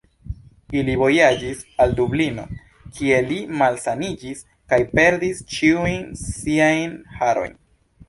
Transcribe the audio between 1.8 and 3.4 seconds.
al Dublino, kie li